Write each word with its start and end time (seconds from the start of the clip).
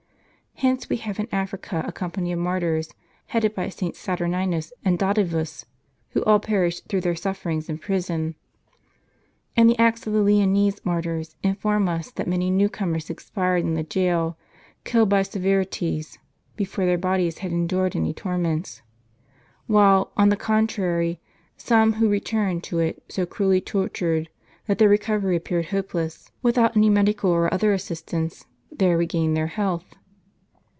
Hence 0.55 0.89
we 0.89 0.97
have 0.97 1.17
in 1.19 1.27
Africa 1.31 1.83
a 1.87 1.91
company 1.91 2.31
of 2.31 2.37
martyrs, 2.37 2.93
headed 3.27 3.55
by 3.55 3.65
SS. 3.65 3.93
Saturninus 3.97 4.71
and 4.85 4.99
Dativus, 4.99 5.65
who 6.09 6.23
all 6.25 6.39
per 6.39 6.67
ished 6.67 6.85
through 6.85 7.01
their 7.01 7.15
suiferings 7.15 7.67
in 7.67 7.79
pi'ison. 7.79 8.35
And 9.57 9.67
the 9.67 9.79
acts 9.79 10.05
of 10.05 10.13
the 10.13 10.19
Lyonese 10.21 10.79
martyrs 10.85 11.35
inform 11.41 11.89
us 11.89 12.11
that 12.11 12.27
many 12.27 12.51
new 12.51 12.69
comers 12.69 13.09
expired 13.09 13.63
in 13.63 13.73
the 13.73 13.81
jail, 13.81 14.37
killed 14.83 15.09
by 15.09 15.23
severities, 15.23 16.19
before 16.55 16.85
their 16.85 16.97
bodies 16.97 17.39
had 17.39 17.51
endured 17.51 17.95
any 17.95 18.13
torments; 18.13 18.83
while, 19.65 20.11
on 20.15 20.29
the 20.29 20.37
contrary, 20.37 21.19
some 21.57 21.93
who 21.93 22.07
I'eturned 22.11 22.61
to 22.65 22.77
it 22.77 23.01
so 23.09 23.25
cruelly 23.25 23.61
tortured 23.61 24.29
that 24.67 24.77
their 24.77 24.89
recovery 24.89 25.35
appeared 25.37 25.67
hopeless, 25.69 26.29
without 26.43 26.77
any 26.77 26.89
medical 26.89 27.31
or 27.31 27.51
other 27.51 27.73
assistance, 27.73 28.45
there 28.71 28.95
regained 28.95 29.35
their 29.35 29.47
health. 29.47 29.85